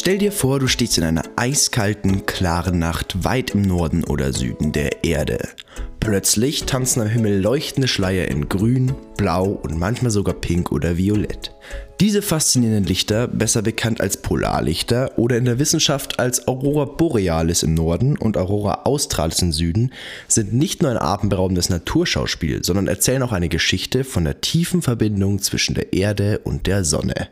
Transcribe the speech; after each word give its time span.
Stell 0.00 0.16
dir 0.16 0.32
vor, 0.32 0.58
du 0.58 0.66
stehst 0.66 0.96
in 0.96 1.04
einer 1.04 1.24
eiskalten, 1.36 2.24
klaren 2.24 2.78
Nacht 2.78 3.22
weit 3.22 3.50
im 3.50 3.60
Norden 3.60 4.02
oder 4.02 4.32
Süden 4.32 4.72
der 4.72 5.04
Erde. 5.04 5.46
Plötzlich 6.00 6.64
tanzen 6.64 7.02
am 7.02 7.08
Himmel 7.08 7.38
leuchtende 7.38 7.86
Schleier 7.86 8.28
in 8.28 8.48
grün, 8.48 8.94
blau 9.18 9.44
und 9.62 9.78
manchmal 9.78 10.10
sogar 10.10 10.32
pink 10.32 10.72
oder 10.72 10.96
violett. 10.96 11.54
Diese 12.00 12.22
faszinierenden 12.22 12.84
Lichter, 12.84 13.28
besser 13.28 13.60
bekannt 13.60 14.00
als 14.00 14.16
Polarlichter 14.16 15.18
oder 15.18 15.36
in 15.36 15.44
der 15.44 15.58
Wissenschaft 15.58 16.18
als 16.18 16.48
Aurora 16.48 16.86
Borealis 16.86 17.62
im 17.62 17.74
Norden 17.74 18.16
und 18.16 18.38
Aurora 18.38 18.84
Australis 18.84 19.42
im 19.42 19.52
Süden, 19.52 19.92
sind 20.26 20.54
nicht 20.54 20.80
nur 20.80 20.90
ein 20.90 20.96
atemberaubendes 20.96 21.68
Naturschauspiel, 21.68 22.64
sondern 22.64 22.88
erzählen 22.88 23.22
auch 23.22 23.32
eine 23.32 23.50
Geschichte 23.50 24.04
von 24.04 24.24
der 24.24 24.40
tiefen 24.40 24.80
Verbindung 24.80 25.42
zwischen 25.42 25.74
der 25.74 25.92
Erde 25.92 26.38
und 26.38 26.66
der 26.66 26.84
Sonne. 26.84 27.28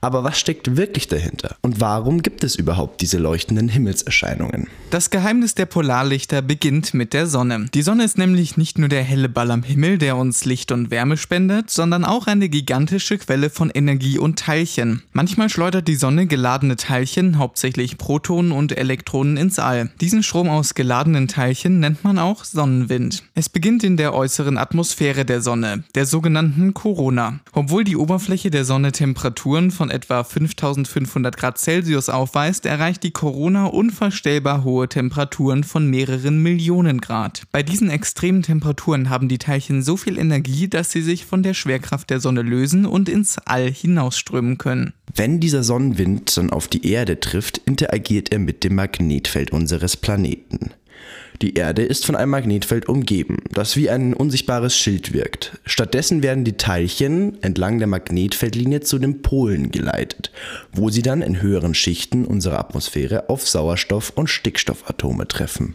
Aber 0.00 0.24
was 0.24 0.38
steckt 0.38 0.76
wirklich 0.76 1.08
dahinter? 1.08 1.56
Und 1.62 1.80
warum 1.80 2.22
gibt 2.22 2.44
es 2.44 2.56
überhaupt 2.56 3.00
diese 3.00 3.18
leuchtenden 3.18 3.68
Himmelserscheinungen? 3.68 4.68
Das 4.90 5.10
Geheimnis 5.10 5.54
der 5.54 5.66
Polarlichter 5.66 6.42
beginnt 6.42 6.92
mit 6.92 7.14
der 7.14 7.26
Sonne. 7.26 7.66
Die 7.72 7.82
Sonne 7.82 8.04
ist 8.04 8.18
nämlich 8.18 8.56
nicht 8.56 8.78
nur 8.78 8.88
der 8.88 9.02
helle 9.02 9.28
Ball 9.28 9.50
am 9.50 9.62
Himmel, 9.62 9.98
der 9.98 10.16
uns 10.16 10.44
Licht 10.44 10.72
und 10.72 10.90
Wärme 10.90 11.16
spendet, 11.16 11.70
sondern 11.70 12.04
auch 12.04 12.26
eine 12.26 12.48
gigantische 12.48 13.16
Quelle 13.16 13.48
von 13.48 13.63
Energie 13.70 14.18
und 14.18 14.38
Teilchen. 14.38 15.02
Manchmal 15.12 15.48
schleudert 15.48 15.88
die 15.88 15.94
Sonne 15.94 16.26
geladene 16.26 16.76
Teilchen, 16.76 17.38
hauptsächlich 17.38 17.98
Protonen 17.98 18.52
und 18.52 18.76
Elektronen, 18.76 19.36
ins 19.36 19.58
All. 19.58 19.90
Diesen 20.00 20.22
Strom 20.22 20.48
aus 20.48 20.74
geladenen 20.74 21.28
Teilchen 21.28 21.80
nennt 21.80 22.04
man 22.04 22.18
auch 22.18 22.44
Sonnenwind. 22.44 23.22
Es 23.34 23.48
beginnt 23.48 23.84
in 23.84 23.96
der 23.96 24.14
äußeren 24.14 24.58
Atmosphäre 24.58 25.24
der 25.24 25.40
Sonne, 25.40 25.84
der 25.94 26.06
sogenannten 26.06 26.74
Corona. 26.74 27.40
Obwohl 27.52 27.84
die 27.84 27.96
Oberfläche 27.96 28.50
der 28.50 28.64
Sonne 28.64 28.92
Temperaturen 28.92 29.70
von 29.70 29.90
etwa 29.90 30.24
5500 30.24 31.36
Grad 31.36 31.58
Celsius 31.58 32.08
aufweist, 32.08 32.66
erreicht 32.66 33.02
die 33.02 33.12
Corona 33.12 33.66
unvorstellbar 33.66 34.64
hohe 34.64 34.88
Temperaturen 34.88 35.64
von 35.64 35.88
mehreren 35.88 36.42
Millionen 36.42 37.00
Grad. 37.00 37.42
Bei 37.52 37.62
diesen 37.62 37.90
extremen 37.90 38.42
Temperaturen 38.42 39.10
haben 39.10 39.28
die 39.28 39.38
Teilchen 39.38 39.82
so 39.82 39.96
viel 39.96 40.18
Energie, 40.18 40.68
dass 40.68 40.90
sie 40.90 41.02
sich 41.02 41.26
von 41.26 41.42
der 41.42 41.54
Schwerkraft 41.54 42.10
der 42.10 42.20
Sonne 42.20 42.42
lösen 42.42 42.86
und 42.86 43.08
ins 43.08 43.38
All 43.46 43.70
hinausströmen 43.70 44.58
können. 44.58 44.92
Wenn 45.14 45.40
dieser 45.40 45.62
Sonnenwind 45.62 46.36
dann 46.36 46.50
auf 46.50 46.68
die 46.68 46.86
Erde 46.90 47.20
trifft, 47.20 47.58
interagiert 47.58 48.32
er 48.32 48.38
mit 48.38 48.64
dem 48.64 48.74
Magnetfeld 48.74 49.52
unseres 49.52 49.96
Planeten. 49.96 50.70
Die 51.42 51.54
Erde 51.54 51.82
ist 51.82 52.06
von 52.06 52.14
einem 52.14 52.30
Magnetfeld 52.30 52.88
umgeben, 52.88 53.38
das 53.50 53.76
wie 53.76 53.90
ein 53.90 54.14
unsichtbares 54.14 54.76
Schild 54.76 55.12
wirkt. 55.12 55.58
Stattdessen 55.66 56.22
werden 56.22 56.44
die 56.44 56.56
Teilchen 56.56 57.42
entlang 57.42 57.78
der 57.78 57.88
Magnetfeldlinie 57.88 58.80
zu 58.80 58.98
den 58.98 59.20
Polen 59.20 59.70
geleitet, 59.70 60.30
wo 60.72 60.90
sie 60.90 61.02
dann 61.02 61.22
in 61.22 61.42
höheren 61.42 61.74
Schichten 61.74 62.24
unserer 62.24 62.60
Atmosphäre 62.60 63.28
auf 63.28 63.46
Sauerstoff- 63.46 64.12
und 64.14 64.28
Stickstoffatome 64.28 65.26
treffen. 65.26 65.74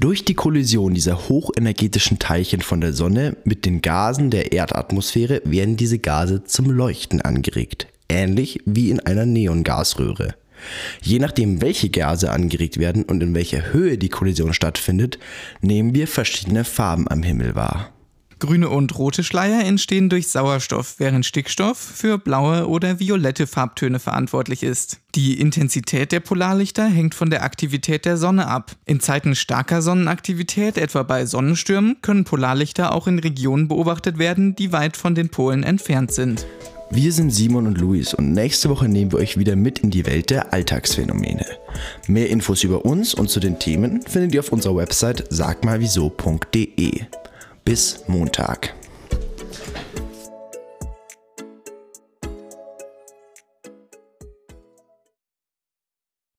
Durch 0.00 0.24
die 0.24 0.34
Kollision 0.34 0.94
dieser 0.94 1.28
hochenergetischen 1.28 2.18
Teilchen 2.18 2.60
von 2.60 2.80
der 2.80 2.92
Sonne 2.92 3.36
mit 3.44 3.64
den 3.64 3.82
Gasen 3.82 4.30
der 4.30 4.52
Erdatmosphäre 4.52 5.42
werden 5.44 5.76
diese 5.76 5.98
Gase 5.98 6.44
zum 6.44 6.70
Leuchten 6.70 7.20
angeregt, 7.20 7.86
ähnlich 8.08 8.60
wie 8.64 8.90
in 8.90 9.00
einer 9.00 9.26
Neongasröhre. 9.26 10.34
Je 11.02 11.18
nachdem, 11.18 11.60
welche 11.60 11.90
Gase 11.90 12.30
angeregt 12.30 12.78
werden 12.78 13.04
und 13.04 13.22
in 13.22 13.34
welcher 13.34 13.72
Höhe 13.72 13.98
die 13.98 14.08
Kollision 14.08 14.54
stattfindet, 14.54 15.18
nehmen 15.60 15.94
wir 15.94 16.06
verschiedene 16.08 16.64
Farben 16.64 17.08
am 17.08 17.22
Himmel 17.22 17.54
wahr. 17.54 17.92
Grüne 18.42 18.70
und 18.70 18.98
rote 18.98 19.22
Schleier 19.22 19.64
entstehen 19.64 20.08
durch 20.08 20.26
Sauerstoff, 20.26 20.96
während 20.98 21.24
Stickstoff 21.24 21.78
für 21.78 22.18
blaue 22.18 22.66
oder 22.66 22.98
violette 22.98 23.46
Farbtöne 23.46 24.00
verantwortlich 24.00 24.64
ist. 24.64 24.98
Die 25.14 25.40
Intensität 25.40 26.10
der 26.10 26.18
Polarlichter 26.18 26.86
hängt 26.86 27.14
von 27.14 27.30
der 27.30 27.44
Aktivität 27.44 28.04
der 28.04 28.16
Sonne 28.16 28.48
ab. 28.48 28.72
In 28.84 28.98
Zeiten 28.98 29.36
starker 29.36 29.80
Sonnenaktivität, 29.80 30.76
etwa 30.76 31.04
bei 31.04 31.24
Sonnenstürmen, 31.24 31.98
können 32.02 32.24
Polarlichter 32.24 32.92
auch 32.92 33.06
in 33.06 33.20
Regionen 33.20 33.68
beobachtet 33.68 34.18
werden, 34.18 34.56
die 34.56 34.72
weit 34.72 34.96
von 34.96 35.14
den 35.14 35.28
Polen 35.28 35.62
entfernt 35.62 36.12
sind. 36.12 36.44
Wir 36.90 37.12
sind 37.12 37.30
Simon 37.30 37.68
und 37.68 37.78
Luis 37.78 38.12
und 38.12 38.32
nächste 38.32 38.70
Woche 38.70 38.88
nehmen 38.88 39.12
wir 39.12 39.20
euch 39.20 39.38
wieder 39.38 39.54
mit 39.54 39.78
in 39.78 39.92
die 39.92 40.04
Welt 40.04 40.30
der 40.30 40.52
Alltagsphänomene. 40.52 41.46
Mehr 42.08 42.28
Infos 42.28 42.64
über 42.64 42.84
uns 42.84 43.14
und 43.14 43.30
zu 43.30 43.38
den 43.38 43.60
Themen 43.60 44.02
findet 44.02 44.34
ihr 44.34 44.40
auf 44.40 44.50
unserer 44.50 44.74
Website 44.74 45.26
sagmalwieso.de. 45.30 47.02
Bis 47.64 48.02
Montag. 48.08 48.74